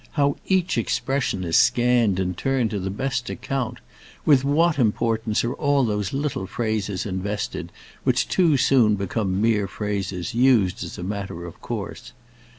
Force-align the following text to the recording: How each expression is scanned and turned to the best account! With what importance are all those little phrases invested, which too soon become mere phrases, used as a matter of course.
How 0.13 0.37
each 0.47 0.79
expression 0.79 1.43
is 1.43 1.55
scanned 1.57 2.19
and 2.19 2.35
turned 2.35 2.71
to 2.71 2.79
the 2.79 2.89
best 2.89 3.29
account! 3.29 3.77
With 4.25 4.43
what 4.43 4.79
importance 4.79 5.43
are 5.43 5.53
all 5.53 5.83
those 5.85 6.11
little 6.11 6.47
phrases 6.47 7.05
invested, 7.05 7.71
which 8.03 8.27
too 8.27 8.57
soon 8.57 8.95
become 8.95 9.39
mere 9.39 9.67
phrases, 9.67 10.33
used 10.33 10.83
as 10.83 10.97
a 10.97 11.03
matter 11.03 11.45
of 11.45 11.61
course. 11.61 12.13